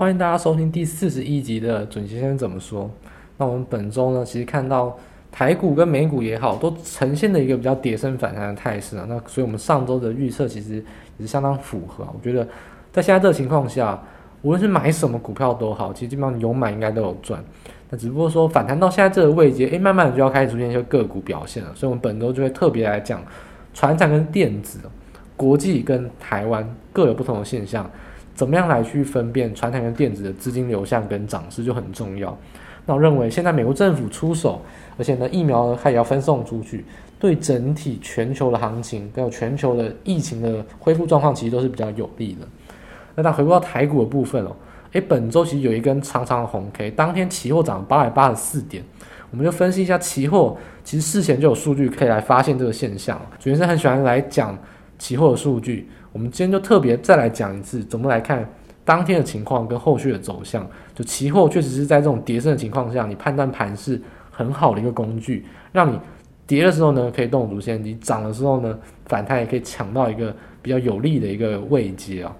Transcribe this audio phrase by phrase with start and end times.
[0.00, 2.88] 欢迎大家收听第四十一集的准先生怎么说。
[3.36, 4.96] 那我们本周呢，其实看到
[5.32, 9.04] 台股跟美股也好，都呈现了一个比较跌升反弹的态势啊。
[9.08, 10.82] 那所以我们上周的预测其实也
[11.18, 12.06] 是相当符合。
[12.14, 12.46] 我觉得
[12.92, 14.00] 在现在这个情况下，
[14.42, 17.44] 无论是买什么股票都好，其实基本上有买应该都有赚。
[17.90, 21.72] 那只不过说反弹到现在这个位阶，诶，慢慢的就要开始出现一些个股表现了。
[21.74, 23.20] 所以我们本周就会特别来讲，
[23.74, 24.78] 船产跟电子，
[25.36, 27.90] 国际跟台湾各有不同的现象。
[28.38, 32.38] 怎么样来去分辨传统跟电子的资金流向跟涨势就很重要。
[32.86, 34.62] 那我认为现在美国政府出手，
[34.96, 36.84] 而且呢疫苗它也要分送出去，
[37.18, 42.46] 对整体全球的行情还有全球的疫情的恢复状况，其实都是比较有利的。
[43.16, 44.54] 那再回顾到台股的部分哦，
[44.92, 48.84] 诶，本周其实有一根长长的红 K，当天期货涨八百八十四点，
[49.32, 53.20] 我们就分析一下期货，其实事前就有数据可以来发现这个现象。
[53.40, 54.56] 主持人很喜欢来讲
[54.96, 55.88] 期货的数据。
[56.18, 58.44] 我们今天就特别再来讲一次，怎么来看
[58.84, 60.68] 当天的情况跟后续的走向。
[60.92, 64.02] 就期货确实是在这种跌升的情况下，你判断盘势
[64.32, 65.96] 很好的一个工具，让你
[66.44, 72.34] 跌的时候呢可以动足先机，涨的时候呢反弹也可以抢到一个比较有利的一个位阶啊。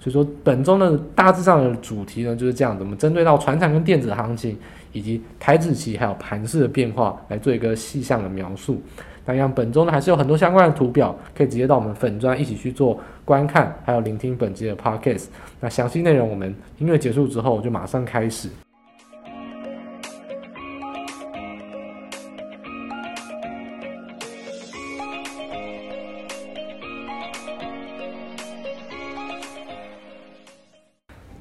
[0.00, 4.58] 所以说本周呢大致上的主题呢就是这样子，我们针对到传产跟电子行情，
[4.90, 8.82] 以及台指期还有盘势的变化来做一个细项的描述。
[9.26, 15.26] 那样，本周呢还是有很多相关的图表，可以直接到我们粉专一起去做观看，还有聆听本集的 podcast。
[15.60, 18.48] 那详细内容我们音乐结束之后就马上开始。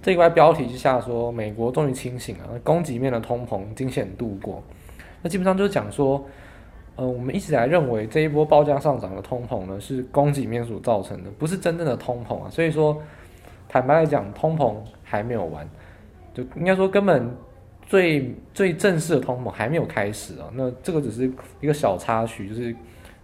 [0.04, 4.62] 这一块标题之下说，美国终于清醒了，供给面的通膨惊险度过。
[5.22, 6.24] 那基本上就是讲说。
[7.00, 12.50] 呃，我们一直来认为这一波报价上涨的通膨呢，是供给面所造成的，不是真正的通膨啊。
[12.50, 13.02] 所以说，
[13.70, 15.66] 坦白来讲，通膨还没有完，
[16.34, 17.34] 就应该说根本
[17.86, 20.52] 最最正式的通膨还没有开始啊。
[20.54, 22.76] 那这个只是一个小插曲，就是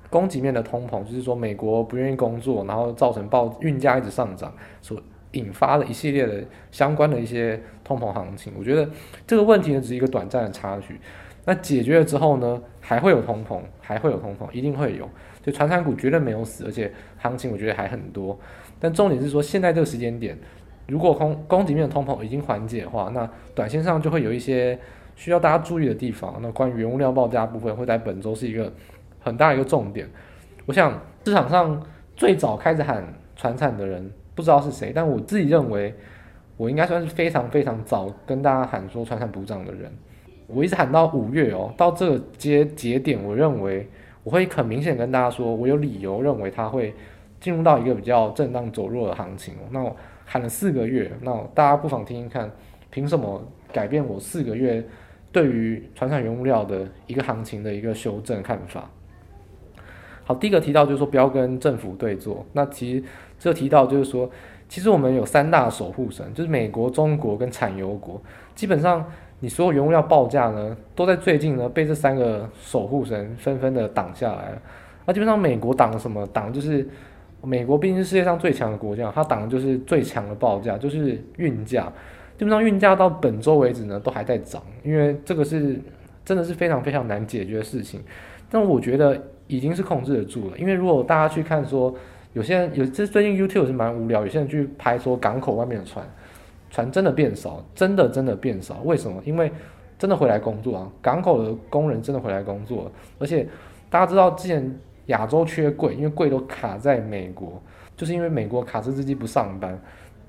[0.09, 4.97] 供给面的通膨，就是说美国不愿意工作，然后造成报运价一直上涨，所
[5.33, 8.53] 引发了一系列的相关的一些通膨行情。
[8.57, 8.89] 我觉得
[9.27, 10.97] 这个问题呢，只是一个短暂的插曲。
[11.45, 15.07] 那解决了之后呢，还会有通膨，还会有通膨，一定会有。
[15.43, 18.37] 就传产股绝对没有死，而且行情我觉得还很多。
[18.79, 20.35] 但重点是说，现在这个时间点，
[20.87, 24.77] 如果供供给面的通膨已经缓解的话，那短线上就会有一些
[25.15, 26.39] 需要大家注意的地方。
[26.41, 28.73] 那关于原物料报价部分，会在本周是一个
[29.19, 30.09] 很大一个重点。
[30.65, 31.79] 我想市场上
[32.15, 35.93] 最早开始喊传产的人，不知道是谁，但我自己认为，
[36.57, 39.91] 我应该算是非常非常早跟大家喊说传产补涨的人。
[40.47, 43.89] 我一直喊到五月哦，到这个节节点，我认为
[44.23, 46.93] 我会很明显跟大家说，我有理由认为它会
[47.39, 49.55] 进入到一个比较震荡走弱的行情。
[49.71, 52.51] 那我喊了四个月，那大家不妨听听看，
[52.91, 54.83] 凭什么改变我四个月
[55.31, 58.87] 对于传产原物料的一个行情的一个修正看法？
[60.25, 62.45] 好，第一个提到就是说不要跟政府对坐。
[62.53, 63.03] 那其实
[63.39, 64.29] 这提到就是说，
[64.69, 68.21] 其实我们有三大守护神，就是美国、中国跟产油国，
[68.53, 69.03] 基本上。
[69.39, 74.61] 你所有原物料报价呢，都在最近呢被这三个守护神纷纷的挡下来了。
[75.05, 76.25] 那基本上美国挡了什么？
[76.27, 76.87] 挡就是
[77.43, 81.91] 美国毕竟是世界上最强的国家，它挡的就是最强的报价，就是运价。
[82.37, 85.79] 基本上运价到本周为止呢都还在涨，因为这个是
[86.25, 88.01] 真的是非常非常难解决的事情。
[88.49, 91.93] 但我觉得已经是控制得住了，因为如果大家去看说，
[92.33, 96.03] 有些人有这最近 YouTube 是蛮无聊，有些人去拍说港口外面的船。
[96.75, 98.81] 船真的变少，真的真的变少。
[98.83, 99.21] 为什么？
[99.23, 99.49] 因为
[99.97, 102.91] 真的回来工作啊，港口的工人真的回来工作。
[103.17, 103.47] 而且
[103.89, 107.61] 大家知道，之前亚洲缺柜，因为柜都卡在美国，
[107.95, 109.79] 就是因为美国卡车司机不上班。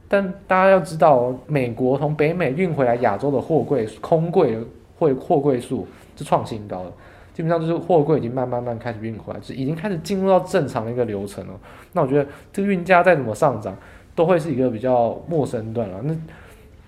[0.07, 4.57] 但大家要知道，美国从北美运回来亚洲的货柜空柜
[4.97, 5.85] 货货柜数
[6.15, 6.93] 是创新高的，
[7.35, 11.55] 基本上就是货柜已经慢慢慢开始运回来，就已经开始进入到正常的一个流程了。
[11.93, 13.77] 那我觉得这个运价再怎么上涨，
[14.17, 16.17] 都会是一个比较陌生段了，那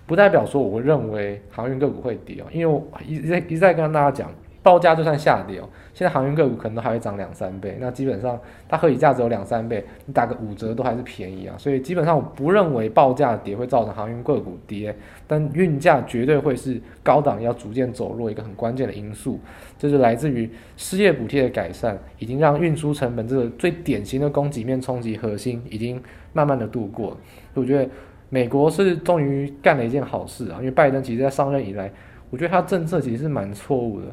[0.07, 4.33] 不代表说我会认为航运个股会跌哦，因为我一再一再跟大家讲，
[4.69, 8.39] 报价就算下跌哦，现在航运个股可能都还会涨两三倍，那基本上
[8.69, 14.95] 它合理价只有两三倍，你打个五折都还是便宜啊，所以基本上我不认为报价跌会造成航运个股跌，
[15.27, 19.41] 但运价绝对会是高档要逐渐走弱一个很关键的因素，
[19.79, 25.99] 这就是来自于失业补贴的改善，已经让运输成本这个最典型的供给面冲击核心已经。
[26.35, 27.17] 慢慢的度过，
[27.55, 27.91] 我觉得
[28.29, 31.91] 美国是终于干了一件好事啊，因为拜登其实在上任以来，
[32.31, 34.07] 我觉得他政策其实是蛮错误的，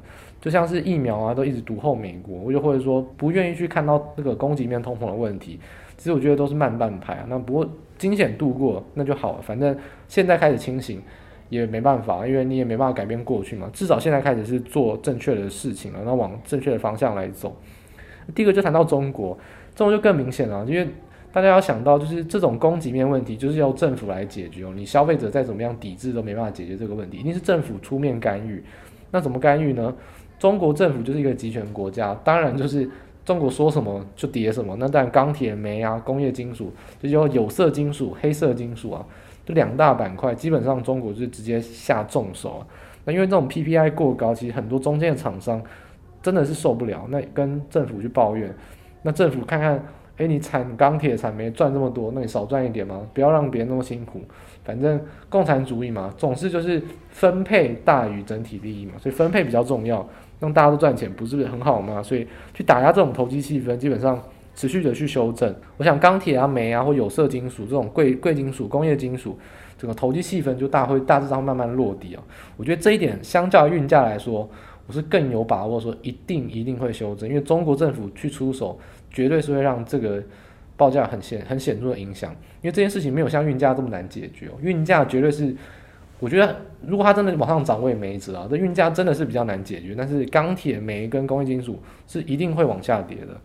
[0.46, 5.60] 就像是疫苗啊都一直独后美国，我就或者说不愿意去看到那个供给面通膨的问题，
[5.98, 7.26] 其实我觉得都是慢半拍啊。
[7.28, 9.76] 那不过惊险度过那就好了，反正
[10.08, 11.02] 现在开始清醒
[11.50, 13.68] 也没办法，因为你也没办法改变过去嘛。
[13.74, 17.58] 至少现在开始是做正确的事情了，那往正确的方向来走。
[18.36, 19.36] 第一个就谈到中国，
[19.76, 20.88] 中国就更明显了，因为
[21.34, 24.74] 大家要想到，就是这种供给面问题，就是由政府来解决哦。
[24.76, 28.64] 你消费者再怎么样抵制都没办法解决这个问题，一定是政府出面干预。
[29.10, 29.96] 那怎么干预呢？
[30.40, 32.90] 中国政府就是一个集权国家，当然就是。
[33.26, 36.72] 中国说什么就跌什么，那当然钢铁、煤啊、工业金属，
[37.02, 39.04] 就叫有色金属、黑色金属啊，
[39.44, 42.68] 这两大板块，基本上中国就直接下重手啊。
[43.04, 45.60] 那因为这种 PPI 过高，其实很多中间的厂商
[46.22, 48.54] 真的是受不了，那跟政府去抱怨，
[49.02, 49.84] 那政府看看，
[50.18, 54.22] 哎，你产钢铁、产煤赚这么多，那你少赚一点嘛，不要让别人那么辛苦。
[54.64, 56.80] 反正共产主义嘛，总是就是
[57.10, 60.08] 分配大于整体利益嘛，所以分配比较重要。
[60.40, 62.04] 让大家都赚钱，不是很好吗？
[62.04, 64.22] 所以去打压这种投机气氛，基本上
[64.54, 65.54] 持续的去修正。
[65.78, 69.38] 我想钢铁啊、煤啊或有色金属这种贵贵金属、工业金属，
[69.78, 72.24] 整个投机气氛就大会大致上慢慢落地啊。
[72.58, 74.50] 我觉得这一点相较于运价来说，
[74.88, 78.78] 我是更有把握说一定一定会修正，因为中国政府去出手，
[79.10, 80.22] 绝对是会让这个
[80.76, 82.32] 报价很显很显著的影响。
[82.62, 85.56] 因为这件事情没有像运价这么难解决哦，运价绝对是。
[86.20, 86.56] 我觉得，
[86.88, 88.48] 如果它真的往上涨，我也没辙啊。
[88.50, 91.78] 这运价真的是比较难解决，但是钢铁、煤跟工业金属
[92.08, 93.36] 是一定会往下跌的。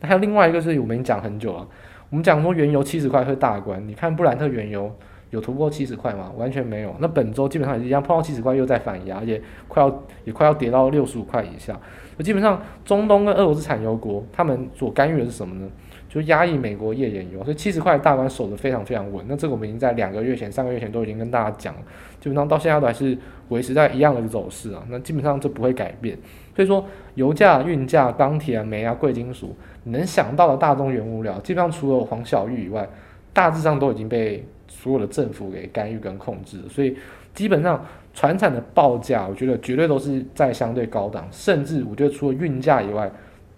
[0.00, 1.66] 那还有另外一个是我们讲很久了，
[2.10, 4.94] 我们讲说原油七十块会大关，你看布兰特原油
[5.30, 6.30] 有突破七十块吗？
[6.36, 6.94] 完全没有。
[6.98, 11.80] 那本周基本上也一样碰到七十块又在反压，也快要也快要跌到六十五块以下。
[12.18, 15.70] 那基本上中东跟俄罗斯产油国他们所干预的是什么呢？
[16.12, 19.24] 就压抑美国页岩油，所以七十块大关守得非常非常稳。
[19.26, 21.80] 那这个我们已经在两个月前、三个月前都已经跟大家讲了，
[22.20, 23.16] 基本上到现在都还是
[23.48, 24.84] 维持在一样的走势啊。
[24.90, 26.14] 那基本上就不会改变。
[26.54, 32.86] 所以说，油价、运价、钢铁啊、煤啊、贵金属，你能想到的大宗原物料，基本上除了黄小玉以外，
[33.32, 36.58] 大致上都已经被所有的政府给干预跟控制。
[36.68, 36.94] 所以
[37.32, 37.82] 基本上，
[38.12, 43.10] 传产的报价，我觉得绝对都是在相对高档，甚至我觉得除了运价以外。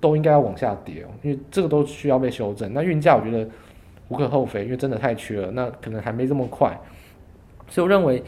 [0.05, 2.71] 都应该要往下跌，因为这个都需要被修正。
[2.75, 3.49] 那运价我觉得
[4.09, 6.79] 无可厚非，因为真的太缺了，那可能还没这么快。
[7.69, 8.23] 所以我认为，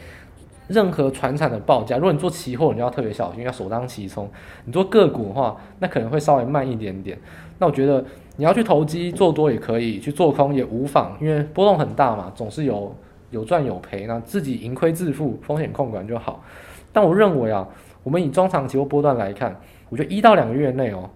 [0.67, 4.27] 任何船产的报价，如果你做期货，你要特别小心，要首当其冲。
[4.65, 7.15] 你做个股的话，那可能会稍微慢一点点。
[7.59, 8.03] 那我觉得
[8.37, 12.95] 你要去投机做多也可以，去做空也无妨，因为波动很大嘛，总是有
[13.29, 16.43] 有赚有赔，那自己盈亏自负，风险控管就好。
[16.91, 17.67] 但我认为啊，
[18.01, 19.55] 我们以中长期或波段来看，
[19.89, 21.07] 我觉得一到两个月内哦。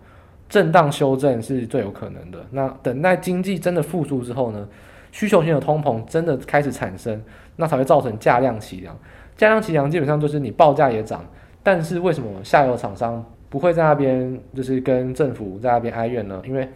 [0.52, 2.46] 震荡修正是最有可能的。
[2.52, 4.68] 那等待经济真的复苏之后呢，
[5.14, 7.24] 需求性的通膨真的开始产生，
[7.56, 8.94] 那才会造成价量齐扬。
[9.38, 11.26] 价量齐扬基本上就是你报价也涨，
[11.64, 16.42] 但是为什么下游厂商不会在那边就是跟政府在那边哀怨呢？
[16.46, 16.68] 因为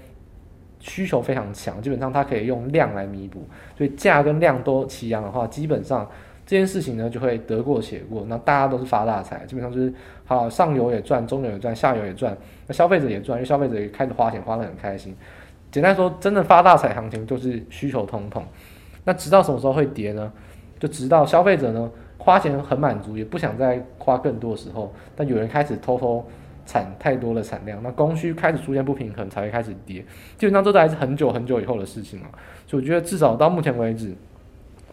[0.80, 3.46] 需求非常强，基本上它可以用量来弥补，
[3.78, 6.10] 所以价跟量都齐扬的话，基本上。
[6.46, 9.92] 这件事情呢，就会得过且过，那大家都是发大财，基本上就是
[10.26, 12.38] 好，上游也赚，中游也赚，下游也赚，
[12.68, 15.16] 那消费者也赚，因为消费者也开始花钱，花得很开心。
[15.72, 18.44] 简单说，真的发大财行情就是需求通膨。
[19.06, 20.32] 那直到什么时候会跌呢？
[20.80, 21.90] 就直到消费者呢
[22.20, 26.24] 花钱很满足，也不想再花更多的时候，但有人开始偷偷
[26.68, 30.06] 产太多的产量，那供需开始出现不平衡，才会开始跌。
[30.38, 32.28] 基本上这都还是很久很久以后的事情了。
[32.68, 34.14] 所以我觉得至少到目前为止，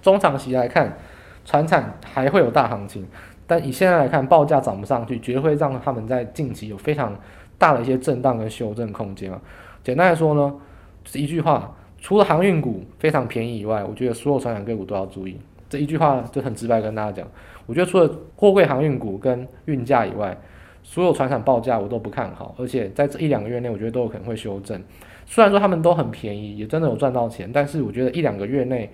[0.01, 0.97] 中长期来看。
[1.45, 3.05] 船产还会有大行情，
[3.47, 7.19] 但以现在来看，报价涨不上去，绝对会让他们在近期有非常
[7.59, 9.41] 大的一些震荡跟修正空间啊。
[9.83, 10.55] 简单来说呢，
[11.03, 15.37] 就是一句话，除了航运股非常便宜以外，我觉得所有船产个股都要注意。
[15.69, 17.27] 这一句话就很直白跟大家讲，
[17.67, 20.37] 我觉得除了货柜航运股跟运价以外，
[20.85, 24.81] 所有船产报价我都不看好，而且在这一两个月内，我觉得都有可能会修正。
[25.27, 28.89] 虽然说他们都很便宜，也真的有赚到钱，但是我觉得一两个月内。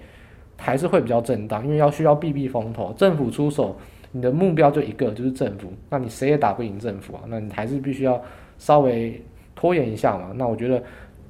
[0.61, 3.77] 还是会比较震荡，因为要需要避避风头，政府出手，
[4.11, 8.21] 你的目标就一个，就是政府，那你谁也打不赢政府啊，那你还是必须要
[8.59, 9.23] 稍微
[9.55, 10.33] 拖延一下嘛。
[10.35, 10.83] 那我觉得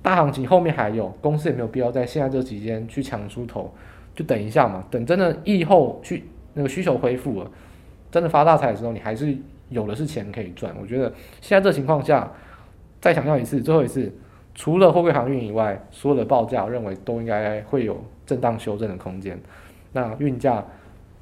[0.02, 3.70] 大行情后面还有，公司也没有必要在现在这期间去抢出头，
[4.14, 7.50] 就等一下嘛，等真的疫后去那个需求恢复了，
[8.10, 9.36] 真的发大财的时候，你还是
[9.68, 10.74] 有的是钱可以赚。
[10.80, 12.32] 我觉得现在这情况下，
[12.98, 14.10] 再强调一次，最后一次。
[14.58, 17.96] 除了货柜航运以外，所有的报价我认为都应该会有
[18.26, 19.38] 震荡修正的空间。
[19.92, 20.64] 那运价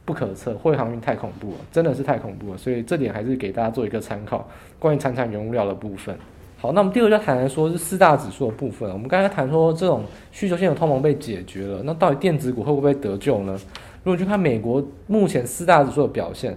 [0.06, 2.56] 不可测，货柜航运太恐怖了，真的是太恐怖了。
[2.56, 4.48] 所以这点还是给大家做一个参考。
[4.78, 6.16] 关于产产原物料的部分，
[6.56, 8.90] 好，那我们第二个要谈的说是四大指数的部分。
[8.90, 10.02] 我们刚才谈说这种
[10.32, 13.54] 需求性的通膨被解决了，那到底电子股会不会得救呢？
[14.02, 16.56] 如果去看美国目前四大指数的表现，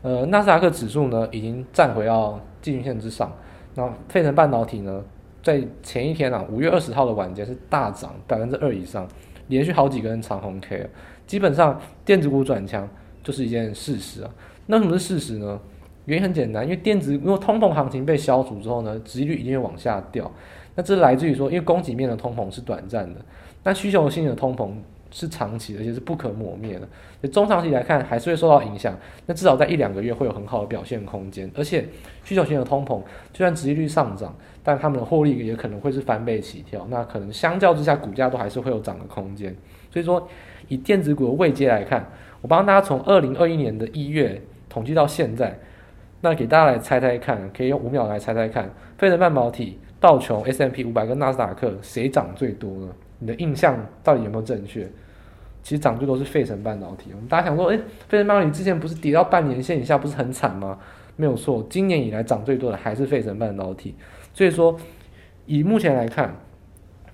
[0.00, 3.30] 呃，纳斯达克指数呢已经站回到季均线之上，
[3.74, 5.04] 那费城半导体呢？
[5.46, 9.06] 在前一天啊，五月二十号的晚间是大涨百分之二以上，
[9.46, 10.88] 连续好几根长红 K 了，
[11.24, 12.88] 基本上电子股转强
[13.22, 14.30] 就是一件事实啊。
[14.66, 15.60] 那什么是事实呢？
[16.06, 20.28] 原因很简单，因为电子因为通膨行情被消除之后呢，殖利率一定会往下掉。
[20.74, 23.20] 那这来自于说，因为供给面的通膨是短暂的，
[23.62, 24.72] 但需求性的通膨
[25.12, 26.88] 是长期的，而且是不可磨灭的。
[27.28, 28.96] 中长期来看，还是会受到影响。
[29.26, 31.50] 那至少在一两个月会有很好的表现空间。
[31.54, 31.86] 而且
[32.24, 33.00] 需求性的通膨，
[33.32, 36.86] 就算殖利率上涨，但他们的获利也可能会是翻倍起跳。
[36.90, 39.54] 那可能相较之下，股价都还是会有涨的空间。
[39.90, 40.28] 所以说，
[40.68, 42.06] 以电子股的位阶来看，
[42.42, 45.58] 我帮大家从二零二一年的一月统计到现在。
[46.22, 48.68] 那给大家来猜猜看，可以用五秒来猜猜看，
[48.98, 52.88] 费城半导体、道琼、S M P 五百跟纳斯达克谁涨最多呢？
[53.18, 54.88] 你的印象到底有没有正确？
[55.66, 57.10] 其实涨最多是费城半导体。
[57.12, 60.78] 我们大家想说，诶，费城半导体之前不是跌到半年线以下，不是很惨吗？
[61.16, 63.92] 没有错，今年以来涨最多的还是费城半导体。
[64.32, 64.76] 所以说，
[65.44, 66.36] 以目前来看，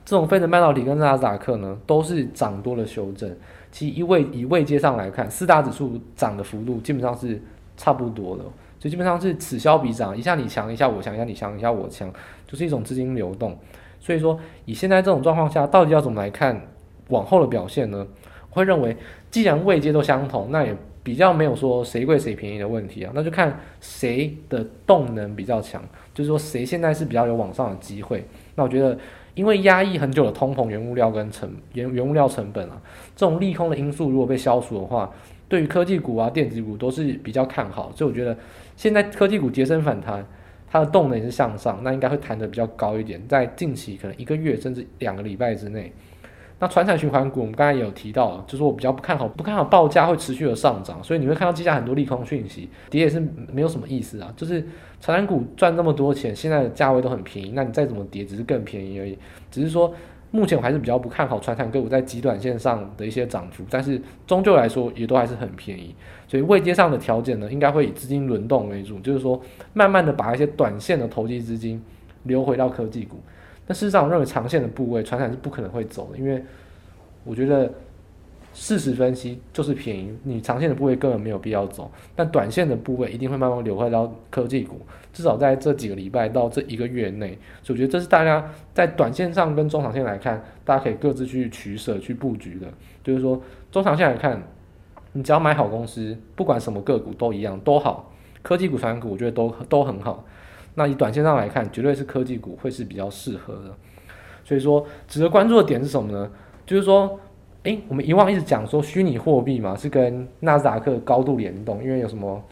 [0.04, 3.34] 这种费城半导体跟纳斯达克呢，都是涨多的修正。
[3.70, 7.40] 其一位以位阶上来看，四大指数涨的幅度基本上是
[7.78, 8.42] 差不多的。
[8.78, 12.12] 所以基本上是此消彼长，一下你强，一下我强，一下你强，一下我强，
[12.46, 13.58] 就是一种资金流动。
[13.98, 16.60] 所以说，以现在这种状况下，到底要怎么来看
[17.08, 18.06] 往后的表现呢？
[18.52, 18.96] 会认为，
[19.30, 25.82] 既然位阶都相同，那也比较没有说谁贵谁便宜的问题啊，那就看谁的动能比较强，
[26.14, 28.24] 就是说谁现在是比较有往上的机会。
[28.54, 28.96] 那我觉得，
[29.34, 32.80] 因为压抑很久的通膨、原物料跟成原原物料成本啊，
[33.16, 35.12] 这种利空的因素如果被消除的话，
[35.48, 37.90] 对于科技股啊、电子股都是比较看好。
[37.96, 38.36] 所以我觉得。
[38.74, 40.26] 现在科技股跌升反弹，
[40.68, 45.92] 它的动能也是向上，那应该会弹得比较高一点，在近期可能一个月甚至两个礼拜之内。
[46.62, 53.20] 那传产循环股，我们刚才也有提到，就是我比较不看好，不看好报价会持续的上涨，所以你会看到接下来很多利空讯息，跌也是
[53.52, 54.32] 没有什么意思啊。
[54.36, 54.64] 就是
[55.00, 59.18] 传产股赚那么多钱，现在的价位都很便宜，那你再怎么跌，只是更便宜而已，
[59.50, 59.92] 只是说。
[60.34, 65.94] 目前我还是比较不看好传产个股在极短线上的一些涨幅，但是终究来说也都还是很便宜，
[66.26, 69.38] 所以未接上的条件呢，应该会以资金轮动为主，就是说
[69.74, 71.84] 慢慢的把一些短线的投机资金
[72.22, 73.20] 流回到科技股。
[73.72, 76.44] 但事实上，我认为长线的部位传产是不可能会走的，因为
[77.24, 77.72] 我觉得。
[78.54, 84.78] 事实分析就是便宜，你长线的部位根本没有必要走，但短线的部位一定会慢慢流回到科技股，
[85.10, 87.28] 至少在这几个礼拜到这一个月内，
[87.62, 92.66] 所以我觉得这是大家在短线上跟中长线来看，大家可以各自去取舍去布局的。
[93.02, 94.42] 就是说，中长线来看，
[95.14, 98.12] 你只要买好公司，不管什么个股都一样都好，
[98.42, 100.22] 科技股、传股我觉得都都很好。
[100.74, 103.74] 那以短线上来看，绝对是科技股会是比较适合的。
[104.44, 106.30] 所以说，值得关注的点是什么呢？
[106.66, 107.18] 就是说。
[107.64, 112.42] 诶，我们以往一直讲说虚拟货币嘛，是跟纳斯达克高度联动，因为有什么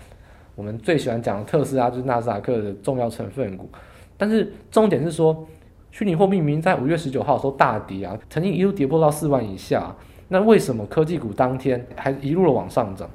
[0.55, 3.69] 我们最喜欢讲的特斯拉就是纳斯达克的重要成分股。
[4.17, 5.45] 但是重点是说，
[5.91, 9.93] 虚拟货币明明在五月十九号的时候大跌啊，曾经一路跌破到四万以下，
[10.29, 13.11] 那为什么科技股当天还一路的往上涨？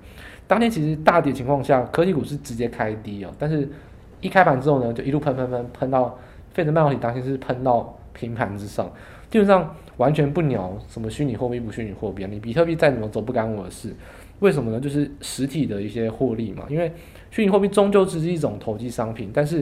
[0.47, 3.69] 当天其实大跌情况下，科技股是直接开低哦，但是
[4.22, 6.17] 一开盘之后呢，就一路喷喷喷喷到
[6.53, 8.91] 费城半导体当天是喷到平盘之上，
[9.29, 9.75] 基本上。
[9.98, 12.27] 完全不鸟什么虚拟货币不虚拟货币啊！
[12.29, 13.95] 你比特币再怎么走不干我的事，
[14.39, 14.77] 为什么呢？
[14.77, 16.65] 就是实体的一些获利嘛。
[16.67, 16.91] 因为
[17.31, 19.62] 虚拟货币终究只是一种投机商品，但是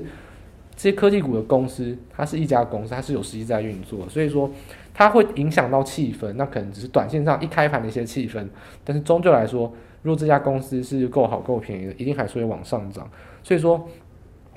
[0.75, 4.49] 这些科技股的公司，它是一家公司，它是有实际在运作，所以说
[4.91, 6.33] 它会影响到气氛。
[6.33, 8.43] 那可能只是短线上一开盘的一些气氛，
[8.83, 13.07] 但是终究来说，如果这家公司是够好够便宜的，一定还是会往上涨。
[13.43, 13.87] 所以说，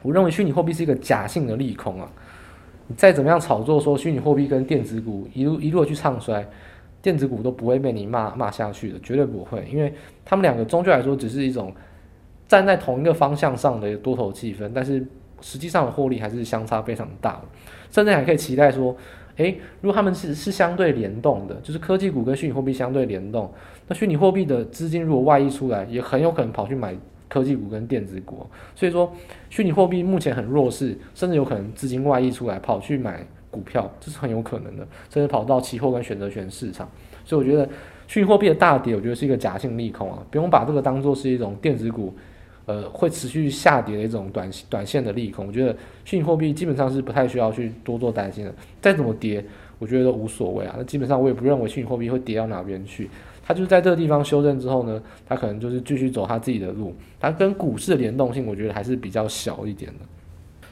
[0.07, 2.09] 我认为虚拟货币是一个假性的利空啊。
[2.87, 6.47] 你再怎么样炒作，说虚拟货币跟电子股一路一路去唱衰，
[7.03, 9.93] 电子股都不会被你骂骂下去的，绝对不会，因为
[10.25, 11.75] 他们两个终究来说只是一种
[12.47, 15.05] 站在同一个方向上的多头气氛，但是
[15.41, 17.43] 实际上的获利还是相差非常大的，
[17.91, 18.97] 甚至还可以期待说，
[19.39, 23.53] 诶，如果他们是是相对联动的，就是科技股跟虚拟货币相对联动，
[23.89, 26.95] 那虚拟货币的资金如果外溢出来，也很有可能跑去买。
[27.28, 29.12] 科技股跟电子股，所以说
[29.50, 36.88] 虚拟货币目前很弱势，甚至有可能资金外溢出来跑去买股票，这是很有可能的，甚至跑到期货跟选择权市场。
[37.25, 37.68] 所以我觉得
[38.06, 42.14] 虚拟货币的大跌，我觉得是一个假性利空啊，不用把这个当做是一种电子股，
[42.66, 45.49] 呃，会持续下跌的一种短短线的利空。
[45.49, 49.45] 我觉得虚拟货币基本上是不太需要去多做担心的，再怎么跌，
[49.78, 50.76] 我觉得都无所谓啊。
[50.78, 53.11] 那基本上我也不认为虚拟货币会跌到哪边去。
[53.47, 56.93] 他就是在这个地方修正之后呢，他可能就是继续走他自己的路。
[57.21, 60.05] 他跟股市的联动性，我觉得还是比较小一点的。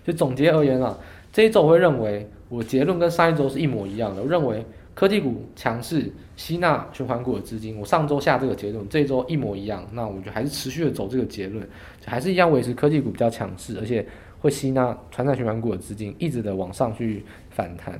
[0.04, 0.99] 就总结而言啊，
[1.33, 4.21] 这一周我会认为我结论跟上一周是一模一样的。
[4.21, 9.87] 我认为科技股强势吸纳循环股的资金，我上周下这个结论，这一周一模一样。
[9.93, 11.66] 那我就还是持续的走这个结论，
[12.04, 14.04] 还是一样维持科技股比较强势，而且
[14.40, 17.99] 会吸纳传产循环股的资金，一直的往上去反弹。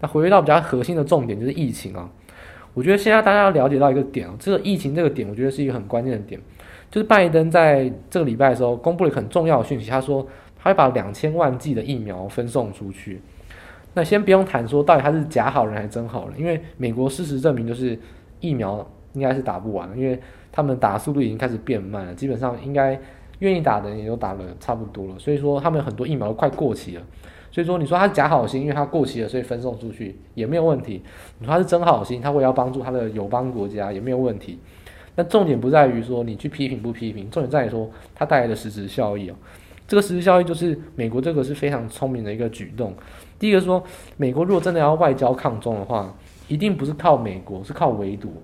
[0.00, 2.10] 那回归到比较核心的重点，就是疫情啊。
[2.76, 6.38] 我觉得现在大家要了解到一个点哦，这个疫情这个点，我觉得是一个很关键的点，
[6.90, 10.26] 就是拜登在这个礼拜的时候公布了一个很重要的讯息，他说
[10.58, 13.22] 他会把两千万剂的疫苗分送出去。
[13.94, 17.98] 那先不用谈说到底他是假好人还是真好人，因为美国事实证明就是
[18.40, 20.20] 疫苗应该是打不完，因为
[20.52, 23.00] 他们打速度已经开始变慢了，基本上应该
[23.38, 27.02] 愿意打的人也都打了差不多了，所以说他们很多疫苗都快过期了。
[27.56, 31.02] 所以说，你说他是假好心，因为他过期了，所以分送出去也没有问题。
[31.38, 34.58] 你说他是真好心，他会要帮助他的友邦国家也没有问题。
[35.14, 39.34] 那重点不在于说你去批评不批评，重点在于说他带来的实质效益哦。
[39.88, 42.92] 这个实质效益就是美国这个是非常聪明的一个举动。
[43.38, 43.82] 第一个说，
[44.18, 46.14] 美国如果真的要外交抗中的话，
[46.48, 48.34] 一定不是靠美国，是靠围堵。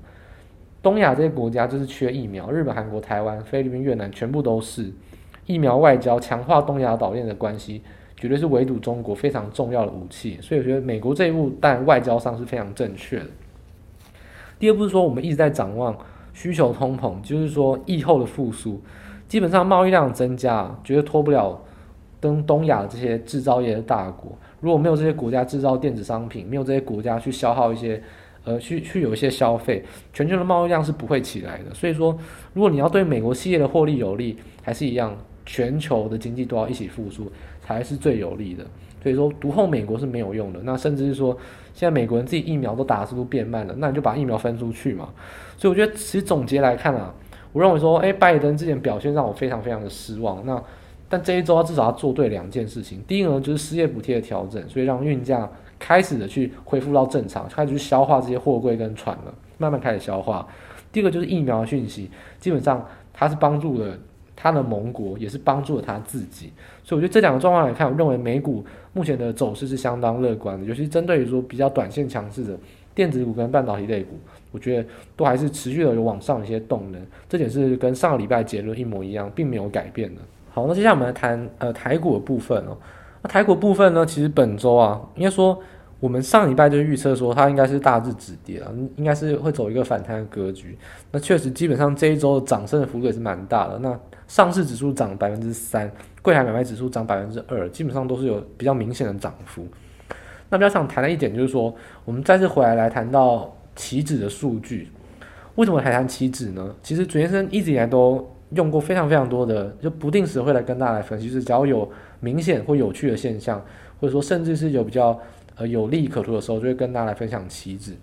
[0.83, 4.91] 东亚这些国家就是缺疫苗，日本、韩国、台湾、菲律宾、越南全部都是
[5.45, 7.83] 疫苗外交，强化东亚岛链的关系。
[8.23, 13.27] 绝对是围堵中国非常重要的武器，所以我觉得美国这一步但外交上是非常正确的。
[14.61, 15.93] 第二步是说，我们一直在展望
[16.33, 18.81] 需求通膨，就是说疫后的复苏，
[19.27, 21.61] 基本上贸易量增加，绝对脱不了
[22.21, 24.31] 跟东亚这些制造业的大国。
[24.61, 28.01] 如果没有这些国家制造电子商品，没有这些国家去消耗一些，
[28.45, 31.75] 呃，去去有一些消费，全球的贸易量是不会起来的。
[31.75, 32.17] 所以说，
[32.55, 37.29] 如果你要对美国企业的获利有利，还是一样，全球的经济都要一起复苏。
[37.63, 38.65] 才是最有利的，
[39.03, 40.61] 所以说读后美国是没有用的。
[40.65, 41.37] 那甚至是说，
[41.73, 45.09] 现在美国人自己疫苗都打的速度变慢了，那你就把疫苗分出去嘛。
[45.57, 47.15] 所以我觉得，其实总结来看啊，
[47.53, 50.45] 我认为说，诶，拜登之前表现让我非常非常的失望。
[50.45, 50.61] 那
[51.09, 60.47] 但这一周至少要做对两件事情，第一个呢就是失业补贴的调整，所以让运价开始的去恢复到正常，开始去消化这些货柜跟船了，慢慢开始消化。
[60.91, 63.97] 第二个就是疫苗的讯息，基本上它是帮助了。
[64.43, 72.59] 他的盟国也是帮助了他自己，所以我觉得这两个状况来看，我认为美股目前的走势是相当乐观的，尤其针对于说比较短线强势的
[72.93, 74.19] 电子股跟半导体类股，
[74.51, 80.21] 我觉得都还是持续的有往上一些动能，这点是跟上个礼拜结论一模一样，并没有改变的。
[80.51, 82.77] 好，那接下来我们来谈呃台股的部分哦，
[83.23, 85.57] 那台股部分呢，其实本周啊，应该说。
[86.03, 90.77] 我们上礼拜就预测说，它应该是大致止跌了，应该是会走一个反弹的格局。
[91.13, 93.79] 那确实，基本上这一周的涨升的幅度也是蛮大的。
[93.79, 95.89] 那上市指数涨百分之三，
[96.21, 99.65] 柜台买卖指数涨百分之二，基本上都是有比较明显的涨幅。
[100.51, 101.73] 那比较想谈的一点就是说，
[102.05, 104.91] 我们再次回来来谈到期指的数据。
[105.55, 106.75] 为什么还谈期指呢？
[106.83, 111.89] 其实主先生一直以来都用过非常非常多的，就不定时会来跟大家来分析，是只要有
[112.19, 113.65] 明显或有趣的现象，
[114.01, 115.17] 或者说甚至是有比较。
[115.57, 117.95] 呃，有利可图的时候，就会跟大家来分享棋子。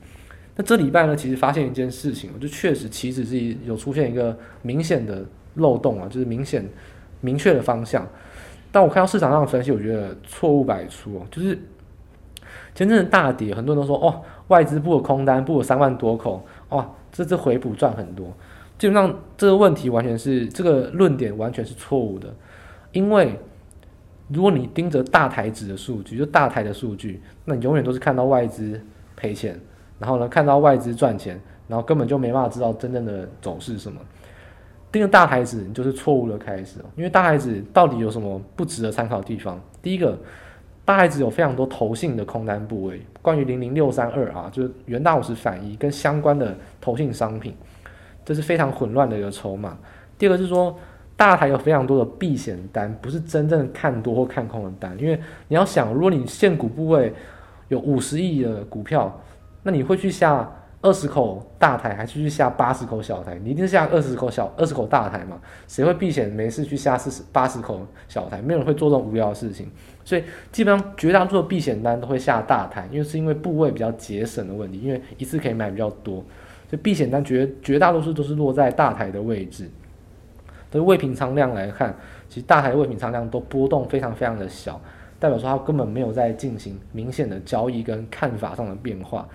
[0.56, 6.64] 那这礼拜呢，其实发现一件事情，就确实棋子是有出现一个明显的漏洞啊，就是明显
[7.22, 8.08] 明确的方向。
[8.72, 11.26] 但我看到市场上的分析，我觉得错误百出哦。
[11.32, 11.58] 就是
[12.76, 18.28] 前阵子大跌，很多人都说哦，外资布了空单，布了三万多口，哇，这次回补赚很多。
[18.78, 22.34] 基本上这个问题完全是这个论点完全是错误的，
[22.92, 23.40] 因为。
[24.32, 28.80] 如果你盯着大台子的数据，就大台的数据，那你永远都是看到外资
[29.15, 29.60] 赔钱，
[29.98, 34.00] 然后呢，看到外资赚钱，然后根本就没办法知道真正的走势什么。
[34.92, 39.60] 盯着大台子，你就是错误的开始，因为大台子到底有什么不值得参考的地方？
[39.82, 40.15] 第一个，
[40.86, 47.56] 大台子有非常多投信的空单部位，关于零零六三二啊，就是元大五十反一跟相关的投信商品，
[48.24, 49.78] 这是非常混乱的一个筹码。
[50.20, 50.78] 第二个是说。
[51.19, 54.97] 大台有非常多的避险单，不是真正看多或看空的单。
[54.97, 57.13] 因为你要想，如果你现股部位
[57.67, 59.21] 有五十亿的股票，
[59.62, 60.49] 那你会去下
[60.82, 63.38] 二十口大台，还是去下八十口小台？
[63.43, 65.38] 你一定是下二十口小二十口大台嘛？
[65.67, 68.41] 谁会避险没事去下四十八十口小台？
[68.41, 69.69] 没有人会做这种无聊的事情。
[70.05, 76.23] 所以基本上绝大多数的避险单都会下大台，因为是因为部位比较节省的问题，因为一次可以买比较多，
[76.69, 79.69] 所以避险单绝绝大多数都是落在大台的位置。
[80.71, 81.95] 对未平仓量来看，
[82.27, 84.79] 其实大台的未平仓量都波动非常非常的小，
[85.19, 89.27] 代表说它根本没有在进行明显的交易跟看法上的变化。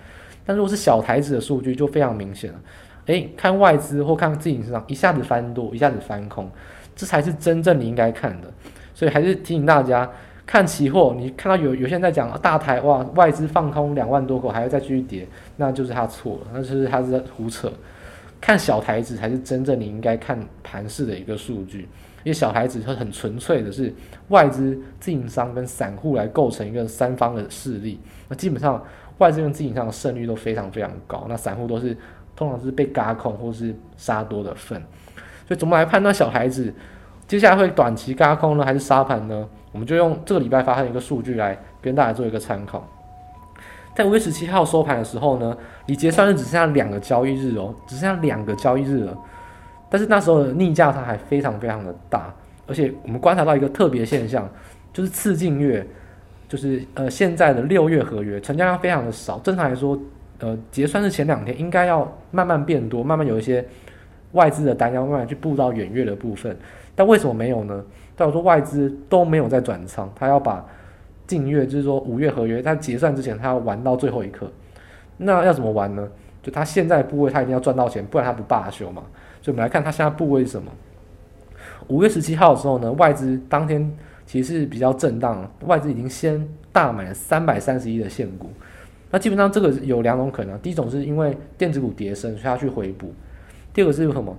[0.45, 2.59] 但如果是小台子的数据就非常明显了，
[3.07, 6.49] 诶，看外资或看自己身上一下子翻多，一下子翻空，
[6.95, 8.47] 这才是真正你应该看的。
[8.93, 10.09] 所以还是提醒大家，
[10.45, 17.69] 看期货，你看到有有些人在讲大台哇，外资放空两万多口，还要再继续跌，那就是他错了，那就是他是在胡扯。
[18.45, 21.79] 看小台子才是真正你应该看盘势的一个数据，
[22.23, 23.91] 因为小台子它很纯粹的是
[24.27, 27.99] 外资、自营商跟散户来构成一个三方的势力。
[28.29, 28.85] 那基本上
[29.17, 31.97] 外资跟自营商的胜率都非常非常高，那散户都是
[32.35, 34.79] 通常是被轧空或是杀多的份。
[35.47, 36.71] 所以怎么来判断小台子
[37.27, 39.49] 接下来会短期轧空呢，还是杀盘呢？
[39.71, 42.87] 我们就用这个礼拜发生一个数据来跟大家做一个参考。
[43.95, 49.17] 在五月十七号收盘的时候呢，离结算日只剩下两个交易日哦，只剩下两个交易日了。
[49.89, 52.33] 但是那时候的逆价差还非常非常的大，
[52.67, 54.49] 而且我们观察到一个特别现象，
[54.91, 55.87] 就是次近月，
[56.49, 59.39] 就是呃现在的六月合约成交量非常的少。
[59.39, 59.97] 正常来说，
[60.39, 63.65] 呃结算日前两天应该要慢慢变多，慢慢有一些
[64.33, 66.57] 外资的单要慢慢去布到远月的部分。
[66.93, 67.81] 但为什么没有呢？
[68.17, 70.65] 代表说外资都没有在转仓，他要把。
[71.27, 74.51] 近月就是说五月合约，他结算之前他要玩到最后一刻，
[75.17, 76.07] 那要怎么玩呢？
[76.43, 79.01] 就他现在部位他一定要赚到钱，不然他不罢休嘛。
[79.41, 80.71] 所以我们来看他现在部位是什么。
[81.87, 83.91] 五月十七号的时候呢，外资当天
[84.25, 88.49] 其实是比较震荡，外资已经先大买了三百三十亿的现股。
[89.11, 93.07] 那基本上这个有两种可能，第一种是因为电子股跌升，所以他去回补；
[93.73, 94.35] 第二个是什么？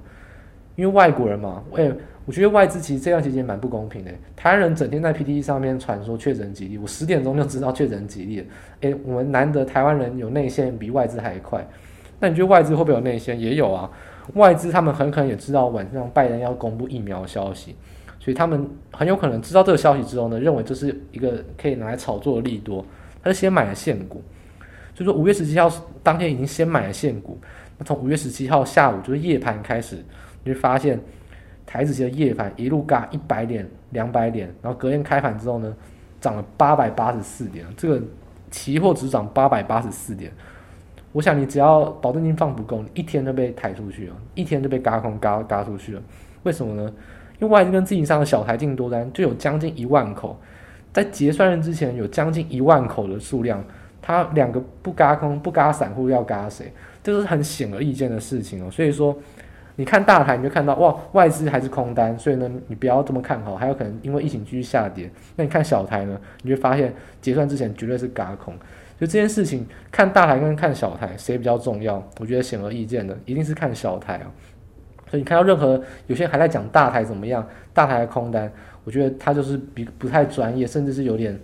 [0.77, 1.91] 因为外国人嘛，哎。
[2.27, 4.11] 我觉得外资其实这段时间蛮不公平的。
[4.35, 8.47] 台湾人整天在 PTT 上面传说确诊几例，我十点钟就知道确诊几例了。
[8.81, 11.65] 诶，我们难得台湾人有内线比外资还快。
[12.19, 13.39] 那你觉得外资会不会有内线？
[13.39, 13.89] 也有啊。
[14.35, 17.77] 外资他们很可能也知道晚上拜登要公布疫苗消息，
[18.19, 22.85] 所以他们很有可能知道这个消息之后呢，认为这是一个可以拿来炒作的利多，
[23.23, 24.21] 他就先买了现股。
[24.97, 25.71] 所以说五月十七号
[26.03, 27.39] 当天已经先买了现股，
[27.79, 30.05] 那从五月十七号下午就是夜盘开始，
[30.46, 30.98] 你会发现。
[31.68, 35.74] 台子期的夜盘一路嘎一百点、两百点，然后隔天开盘之后呢，
[36.20, 37.66] 涨了八百八十四点。
[37.76, 38.00] 这个
[38.52, 40.30] 期货只涨八百八十四点，
[41.11, 46.00] 我想你只要保证金放不够，你一天就被抬出去了，一天就被嘎空嘎嘎出去了。
[46.44, 46.88] 为什么呢？
[47.40, 50.38] 因为外资跟自营商的小台进多单就有将近一万口，
[50.92, 53.62] 在结算日之前有将近一万口的数量，
[54.00, 56.72] 它两个不嘎空不嘎散户要嘎谁？
[57.02, 58.70] 这是很显而易见的事情哦。
[58.70, 59.18] 所以说。
[59.79, 65.11] 你看大台，你就看到哇，外资还是空单，所以呢，你不要这么看好，还有可能因为疫情继续下跌。
[65.37, 68.55] 那你看小台呢，你就发现结算之前绝对是嘎空。
[68.99, 72.03] 就这件事情，看大台跟看小台谁比较重要？
[72.19, 74.33] 我觉得显而易见的，一定是看小台啊。
[75.11, 78.51] 所以你看到任何有些人还在讲大台怎么样，大台的空单，
[78.85, 81.39] 我觉得他就是比不太专业，甚至是有点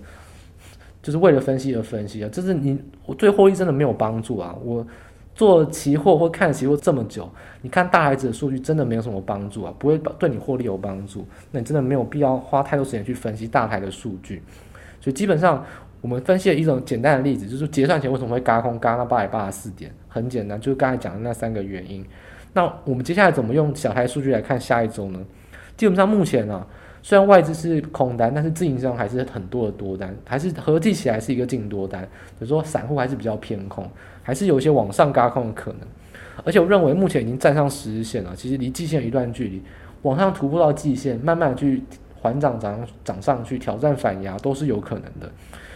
[1.03, 4.87] 就是为了分析而分析啊，这是你我对获利真的没有帮助啊，我。
[5.35, 7.29] 做期货或看期货这么久，
[7.63, 11.27] 你看大台子的数据真的没有什么帮助啊，不会对你获利有帮助。
[11.51, 14.43] 那你真的没有必要花太多时间去分析大台的数据。
[15.01, 15.65] 所以基本上，
[16.01, 22.05] 我们分析了一种简单的例子，就是结算前为什么会嘎空嘎那八百八十四点，很简单，就是刚才讲的那三个原因。
[22.53, 25.19] 那我们接下来怎么用小台数据来看下一周呢？
[25.77, 26.67] 基本上目前呢、
[27.03, 32.01] 虽然外资是空单，但是自营商还是很多的多单，还是合计起来是一个净多单，
[32.39, 33.85] 所以说散户还是比较偏空。
[34.23, 35.81] 还是有一些往上轧空的可能，
[36.45, 39.61] 而且我认为目前已经站上十日线了，其实离季线有一段距离，
[40.03, 41.83] 往上突破到季线，慢慢去
[42.21, 45.29] 缓涨涨涨上去，挑战反压都是有可能的。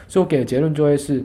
[0.07, 1.25] 所以我给的结论就会是，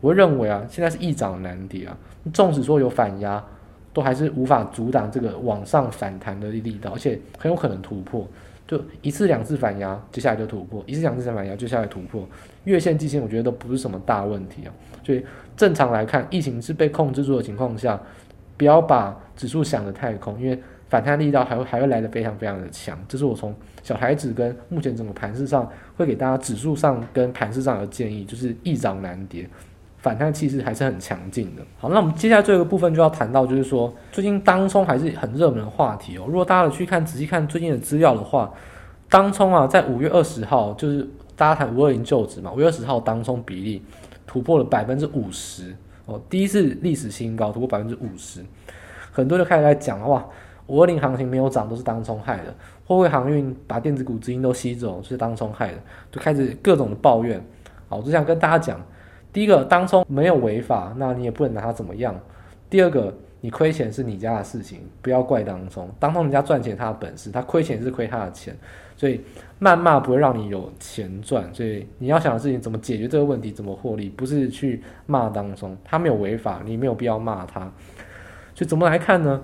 [0.00, 1.98] 我认为啊，现在是易涨难跌啊，
[2.32, 3.44] 纵使说有反压，
[3.92, 8.24] 都还是无法阻挡这个往上反弹的力道，而且很有可能突破。
[8.70, 12.24] 就一次两次反压，接下来就突破；一次两次再反压，接下来突破。
[12.62, 14.70] 月线、季线，我觉得都不是什么大问题啊。
[15.04, 18.00] 所以正常来看，疫情是被控制住的情况下，
[18.56, 20.56] 不要把指数想得太空，因为
[20.88, 22.96] 反弹力道还会还会来得非常非常的强。
[23.08, 23.52] 这是我从
[23.82, 29.48] 小台子跟目前整个盘势上会给大家指数上跟盘势上的建议，就是易涨难跌。
[30.00, 31.62] 反弹气势还是很强劲的。
[31.78, 36.24] 好，那我们接下来这个部分就要谈到，就是说最近当冲还是很热门的话题哦。
[36.26, 38.50] 如果大家去看仔细看最近的资料的话，
[39.10, 43.82] 当冲啊，在五月二十号，就是大家谈五二零就职嘛，五月二十号当冲比例
[44.26, 48.42] 突破了百分之五十哦，第一次历史新高，突破百分之五十。
[49.12, 50.24] 很多就开始在讲哇，
[50.66, 52.54] 五二零行情没有涨都是当冲害的，
[52.86, 55.78] 货柜航运把电子股资金都吸走是当冲害的，
[56.10, 57.38] 就开始各种的抱怨。
[57.88, 58.80] 好，我就想跟大家讲。
[59.32, 62.18] 第一个，当中没有违法，那你也不能拿他怎么样。
[62.68, 65.88] 第二个，你亏钱是你家的事情，不要怪当中。
[66.00, 68.56] 当中人家赚钱他的本事，他亏钱是亏他的钱，
[68.96, 69.20] 所以
[69.60, 71.48] 谩骂不会让你有钱赚。
[71.54, 77.60] 所以你要想的事情，怎么解决这个问题，怎么获利，不是去骂当中，他没有违法，你没有必要骂他。
[78.54, 79.40] 所以怎么来看呢？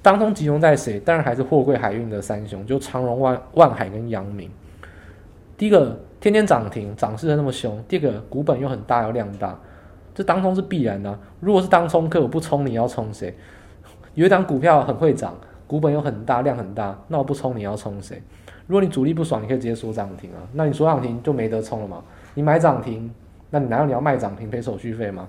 [0.00, 0.98] 当中集中在谁？
[0.98, 4.50] 当然还是货柜海运的三雄，就长荣、万万海跟阳明。
[5.58, 6.00] 第一个。
[6.24, 7.84] 天天涨停，涨势的那么凶。
[7.86, 9.54] 第二个，股本又很大，又量大，
[10.14, 11.18] 这当冲是必然的。
[11.38, 13.36] 如果是当冲客，我不冲你要冲谁？
[14.14, 18.22] 有一档股票很会涨，股本又很大，量很大，那我不冲你要冲谁？
[18.66, 20.40] 如果你主力不爽，你可以直接锁涨停啊。
[20.54, 22.02] 那你锁涨停就没得冲了嘛？
[22.32, 23.12] 你买涨停，
[23.50, 25.28] 那你难道你要卖涨停赔手续费吗？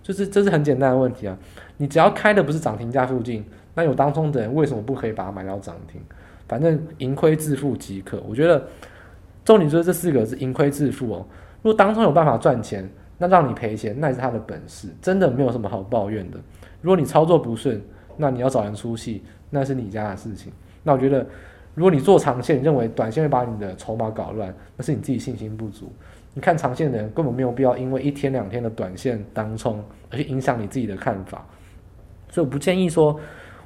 [0.00, 1.36] 就是这是很简单的问题啊。
[1.78, 6.00] 你只要开的不是涨停价附近，那有当冲的人为什么不可以把它买到涨停？
[6.46, 8.22] 反正盈亏自负即可。
[8.28, 8.64] 我觉得。
[9.46, 11.26] 重点就是这四个是盈亏自负哦。
[11.62, 16.38] 如果当冲有办法赚钱，那让你赔钱，那也是他的本事，真的没有什么好抱怨的。
[16.82, 17.80] 如果你操作不顺，
[18.16, 20.52] 那你要找人出气，那是你家的事情。
[20.82, 21.24] 那我觉得，
[21.74, 25.90] 如果你做长线，认为短线会把你的筹码搞乱，那是你自己信心不足。
[26.34, 31.46] 你看长线的人根本没有必要因为一天两天的短线当冲而去影响你自己的看法。
[32.28, 33.18] 所以我不建议说，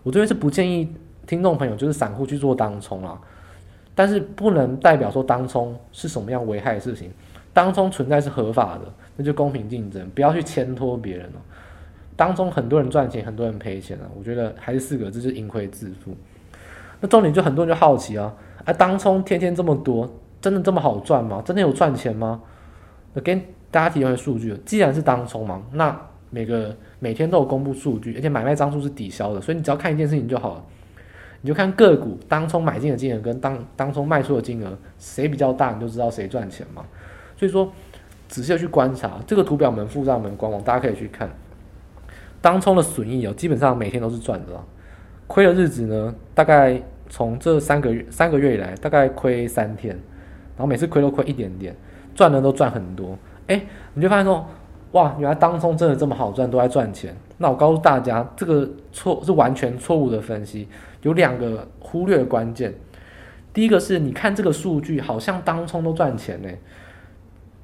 [0.03, 0.95] 我这边是不建议
[1.27, 3.21] 听众朋友就是散户去做当冲啊。
[3.95, 7.11] 但是不能代表说当冲是什么样危害的事情。
[7.53, 8.83] 当冲存在是合法的，
[9.17, 11.41] 那就公平竞争，不要去牵拖别人哦。
[12.17, 14.07] 当中很多人赚钱，很多人赔钱啊。
[14.17, 16.15] 我觉得还是四个字，就是盈亏自负。
[17.01, 18.33] 那重点就很多人就好奇啊，
[18.65, 20.09] 啊，当冲天天这么多，
[20.41, 21.43] 真的这么好赚吗？
[21.45, 22.41] 真的有赚钱吗？
[23.15, 26.01] 那跟大家提一些数据，既然是当冲嘛，那
[26.31, 30.65] 每个每天都有公布数据，而且买卖张数是抵消的，所以你只要看一件事情就好了，
[31.43, 36.85] 你就看个股当冲买进的金额跟当当冲卖出的金额谁比较大，你就知道谁赚钱嘛。
[37.37, 37.73] 所以说，
[38.29, 41.31] 仔细的去观察这个图表，我们附上我们官网，大家可以去看。
[42.43, 44.53] 当冲的损益哦，基本上每天都是赚的。
[45.27, 49.95] 亏的日子呢，大概从这三个月三个月以来，大概亏三天，
[50.57, 51.75] 然后每次亏都亏一点点，
[52.15, 53.17] 赚的都赚很多。
[53.47, 53.63] 哎，
[53.95, 54.47] 你就发现说，
[54.93, 57.15] 哇，原来当冲真的这么好赚，都在赚钱。
[57.43, 60.69] 那我告诉大家，这个错是完全错误的分析，
[61.01, 62.75] 有两个忽略关键。
[63.55, 66.49] 第一个是你看这个数据，好像当冲都赚钱呢。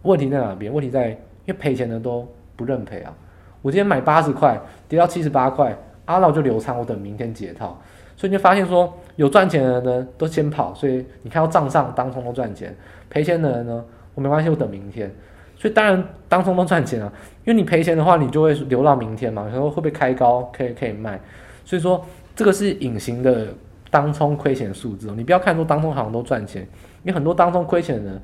[0.01, 0.73] 问题在哪边？
[0.73, 3.15] 问题在，因为赔钱的都不认赔啊。
[3.61, 4.59] 我今天买八十块，
[4.89, 7.79] 跌到七十八块，阿老就留仓，我等明天解套。
[8.17, 12.75] 所以你就发现说，有赚钱的人呢都先跑，所以你看到账上当冲都赚钱，
[13.11, 13.85] 赔钱的人呢，
[14.15, 15.15] 我没关系，我等明天。
[15.57, 17.13] 所以当然当冲都赚钱啊，
[17.45, 21.21] 因为你赔钱的话，你就会留到明天嘛，然后会不会开高可以可以卖？
[21.65, 23.49] 所以说这个是隐形的
[23.91, 25.15] 当冲亏钱数字哦。
[25.17, 26.63] 你不要看说当冲好像都赚钱，
[27.03, 28.23] 因为很多当冲亏钱的人。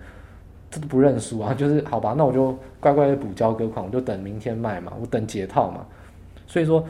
[0.75, 5.85] 这都不认输啊，就是好吧，那我就乖乖的补交割款，我就等明天卖嘛，我等解套嘛。
[6.47, 6.83] 所以说，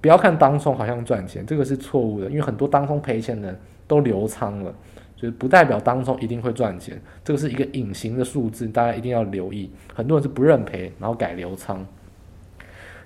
[0.00, 4.74] 不要看当冲好像赚钱，这个是错误的，因为很多当冲赔钱的人都留仓了，
[5.20, 9.68] 就是不代表当中一定会赚钱，这个是一个隐形的数字，大家一定要留意。
[9.92, 11.84] 很多人是不认赔，然后改留仓。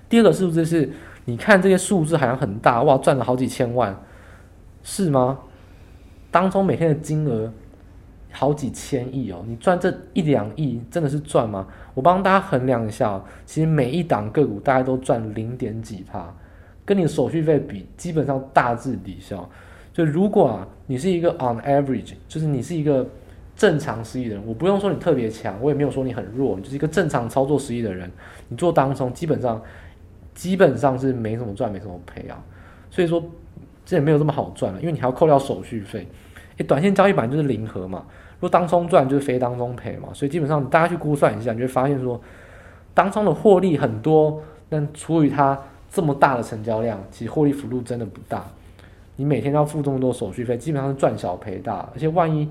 [0.07, 0.91] 第二个数字是，
[1.25, 3.99] 你看这些数字好像很大，哇，赚了好几千万，
[4.83, 5.39] 是吗？
[6.29, 7.51] 当中每天的金额。
[8.35, 11.67] 好几千亿哦，你赚这一两亿真的是赚吗？
[11.93, 16.33] 我帮大家衡量一下哦，其实每一档个股大概都赚零点几趴，
[16.83, 19.47] 跟你手续费比，基本上大致抵消。
[19.93, 23.07] 就如果啊，你是一个 on average，就是你是一个
[23.55, 28.11] 正常实力的人，我不用说你特别强，我也没有说你很弱，你就是一个正常操作实力的人，
[28.49, 29.61] 你做当冲基本上
[30.33, 32.43] 基本上是没什么赚，没什么赔啊。
[32.89, 33.23] 所以说
[33.85, 36.07] 这也没有这么好赚了，因为你还要扣掉手续费。
[36.57, 38.03] 诶，短线交易本来就是零和嘛。
[38.39, 42.19] 如果当冲赚就是非当冲赔嘛，所以基本上大家去估算一下，你就会发现说，
[42.93, 45.57] 当冲的获利很多，但除以它
[45.91, 48.45] 这么大的成交量，其实获利幅度真的不大。
[49.15, 51.87] 你每天要付这么多手续费，基本上是赚小赔大。
[51.93, 52.49] 而且万一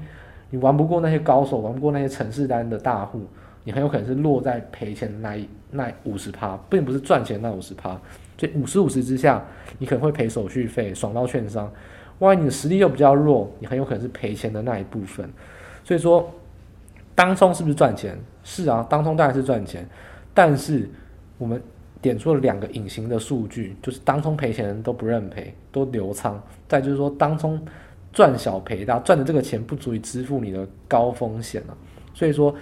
[0.51, 3.23] 你玩不过那些高手，玩不过那些城市单的大户，
[3.65, 7.99] 你很有可能是落在赔钱的那一那五十趴，并不是赚钱那五十趴。
[8.39, 9.43] 所以五十五十之下，
[9.79, 11.71] 你可能会赔手续费，爽到券商。
[12.19, 15.29] 万一你的实力又比较弱，你很有可能是赔钱的那一部分。
[15.85, 16.29] 所以说，
[17.15, 18.19] 当冲是不是赚钱？
[18.45, 19.89] 是啊，当冲当然是赚钱。
[20.35, 20.89] 但是
[21.39, 21.61] 我们
[22.03, 26.39] 点出了两个隐形的数据，就是当冲赔钱人都不认赔，都留仓。
[26.69, 27.59] 再就是说，当冲
[28.13, 31.77] 赚小赔大，赚的这个钱不足以支付你的高风险了。
[32.13, 32.55] 所以说，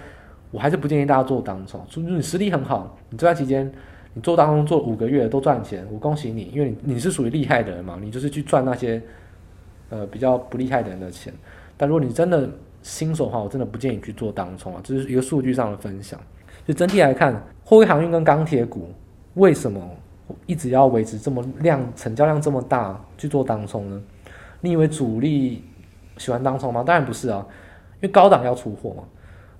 [0.51, 1.83] 我还是不建议大家做当冲。
[1.89, 3.69] 除非你实力很好，你这段期间
[4.13, 9.01] 你做当冲做五个月都赚钱，我恭喜你，因为你你是属于厉害的人嘛，你就是去赚那些
[9.89, 11.33] 呃比较不厉害的人的钱。
[11.75, 12.47] 但如果你真的，
[12.83, 16.19] 新手的话，我真的不建议去做当冲啊，这是一个数据上的分享。
[16.65, 18.89] 就整体来看，货运航运跟钢铁股
[19.35, 19.81] 为什么
[20.45, 24.01] 一直要维持这么量、成交量这么大去做当冲呢？
[24.59, 25.63] 你以为主力
[26.17, 26.83] 喜欢当冲吗？
[26.85, 27.45] 当然不是啊，
[27.95, 29.03] 因为高档要出货嘛，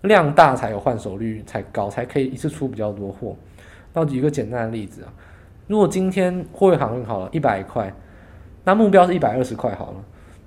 [0.01, 3.35] 量大才有换手率才高，才可以一次出比较多货。
[3.93, 5.13] 那举一个简单的例子啊，
[5.67, 7.93] 如果今天货运航运好了一百块，
[8.63, 10.03] 那目标是一百二十块好了，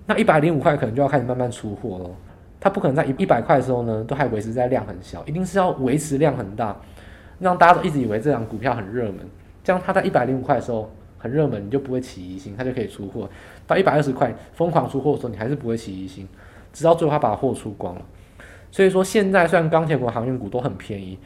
[0.06, 2.10] 那一百零五块可能就要开始慢慢出货喽。
[2.60, 6.74] 它不可能在一一百块的时候呢，都还维持在量很小，一定是要维持量很大，
[7.38, 9.18] 让大家都一直以为这张股票很热门，
[9.62, 13.28] 这样它在一百零五块的时候很热门，你就不会起疑心，它就可以出货。
[13.66, 16.28] 到一百二十块疯狂出货的时候，你还是不会起疑心，
[16.72, 18.02] 直到最后它把货出光了。
[18.70, 21.18] 所以说现在虽然钢铁股、航运股都很便宜，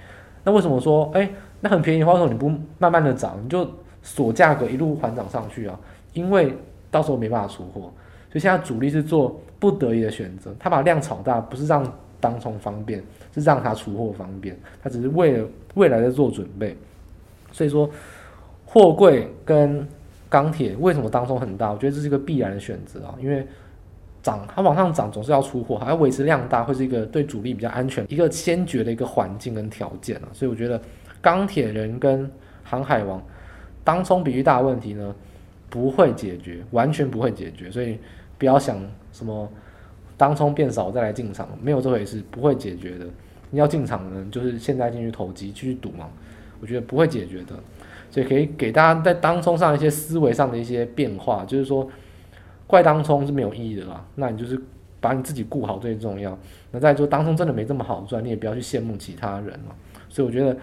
[0.45, 1.29] 那为什么说哎，
[1.61, 3.69] 那很便宜的话，为什么你不慢慢的涨，你就
[4.03, 5.79] 锁价格一路缓涨上去啊？
[6.13, 6.55] 因为
[6.91, 7.93] 到时候没办法出货。
[8.31, 11.83] 所以现在主力是做不得已的选择，他把量炒大，不是让
[12.21, 13.03] 当冲方便，
[13.35, 16.77] 是让他出货方便，他只是为了未来在做准备。
[17.53, 17.89] 所以说，
[18.67, 19.87] 货柜跟
[20.29, 21.71] 钢铁为什么当冲很大？
[21.71, 23.47] 我觉得这是一个必然的选择啊，因为
[24.23, 30.29] 涨它往上涨总是要出货，还要维持量大，会是一个对主力比较安全一个先决的一个环境跟条件啊。
[30.33, 30.81] 所以我觉得
[31.23, 32.31] 钢铁人跟
[32.63, 33.23] 航海王
[33.83, 35.15] 当冲比率大问题呢，
[35.71, 37.71] 不会解决，完全不会解决。
[37.71, 37.99] 所以
[38.37, 38.79] 不要想
[39.13, 39.49] 什么
[40.19, 43.07] 当冲变少再来进场，没有这回事，不会解决的。
[43.51, 46.11] 你要进场呢，就是现在进去投机继续赌嘛，
[46.61, 47.55] 我觉得不会解决的。
[48.11, 51.89] 所以可以给大家在当冲上一些思维上的一些变化，就是说
[52.67, 54.05] 怪当冲是没有意义的啦。
[54.17, 54.61] 那你就是
[54.99, 56.37] 把你自己顾好最重要。
[56.73, 59.75] 那再说当冲真的没这么好赚，你也不要去羡慕其他人嘛。
[60.09, 60.57] 所以我觉得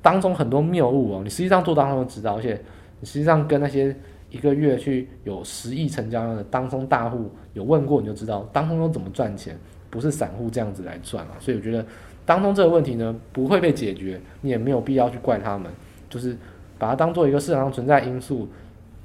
[0.00, 2.60] 当中很多谬误哦，你实际上做当冲知道，而且
[3.00, 3.96] 你实际上跟那些
[4.30, 9.58] 一个月去有十亿成交量的当冲大户有问过，你就知道当中都怎么赚钱，
[9.90, 11.32] 不是散户这样子来赚啊。
[11.38, 11.84] 所以我觉得
[12.24, 15.70] 当中这个问题呢不会被解决，你也没有必要去怪他们，
[16.08, 16.36] 就是。
[16.80, 18.48] 把它当做一个市场上存在因素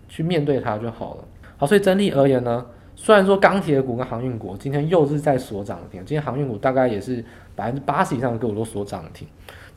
[0.07, 1.25] 去面对它就好了。
[1.57, 7.21] 好，所以整体而言呢，虽然说钢铁股跟航运股今天又是在锁涨停，今天航运股大概也是
[7.53, 9.27] 百分之八十以上的个股都锁涨停，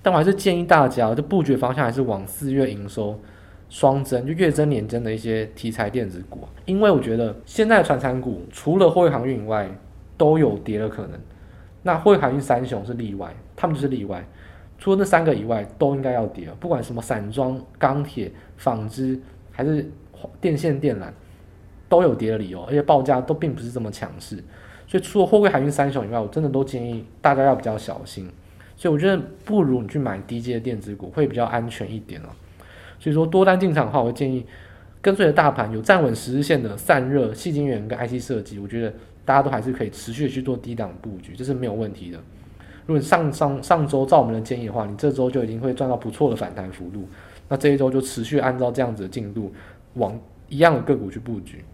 [0.00, 3.18] 但我还是建议大家，这布局方向还是往四月营收
[3.68, 9.68] 双增，就月增年增的一些题材电子股，因为我觉得现在的传产股除了货运航运以外
[10.16, 11.20] 都有跌的可能，
[11.82, 14.26] 那货运航运三雄是例外，他们就是例外。
[14.78, 19.90] 除了那三个以外，都应该要跌，不管什么散装、钢铁、纺织还是
[20.40, 21.08] 电线电缆，
[21.88, 24.36] 都有跌的理由，而且报价都并不是这么强势。
[24.86, 28.30] 所以除了货柜海运三雄以外，我真的都建议大家要比较小心。
[28.76, 32.28] 所以我觉得不如你去买低阶的电子股会比较安全一点哦。
[32.98, 34.44] 所以说多单进场的话，我会建议
[35.00, 38.92] 跟随着大盘有站稳十日线的散热、细晶圆跟 IC 设计，我觉得
[39.24, 42.18] 大家都还是可以持续的去做低档布局，这是没有问题的。
[42.86, 47.06] 如果你上上上周照我们的建议的话，你这周就已经会赚到不错的反弹幅度。
[47.48, 49.52] 那这一周就持续按照这样子的进度，
[49.94, 51.64] 往一样的个股去布局。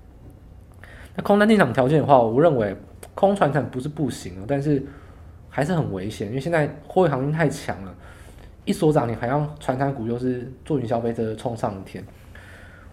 [1.17, 2.77] 那空单进场条件的话，我认为
[3.15, 4.83] 空传产不是不行，但是
[5.49, 7.95] 还是很危险，因为现在货运行情太强了，
[8.65, 12.03] 一锁涨你，好像传产股又是坐云霄飞车冲上天。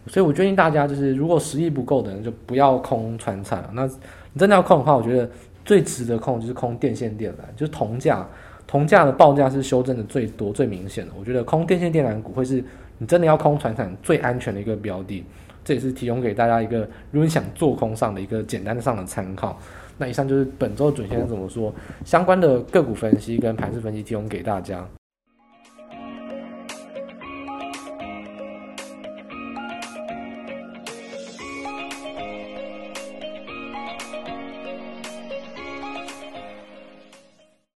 [0.08, 3.64] 所以我建议大家，就是如果实力不够的人，就不要空传产。
[3.74, 5.30] 那你真的要空的话，我觉得。
[5.64, 8.28] 最值得空就是空电线电缆，就是铜价，
[8.66, 11.12] 铜价的报价是修正的最多、最明显的。
[11.18, 12.64] 我觉得空电线电缆股会是
[12.98, 15.24] 你真的要空传产最安全的一个标的，
[15.64, 16.80] 这也是提供给大家一个，
[17.12, 19.56] 如果你想做空上的一个简单的上的参考。
[20.00, 21.72] 那以上就是本周准先生怎么说
[22.04, 24.84] 相关的个股分析跟盘势分析提供给大家。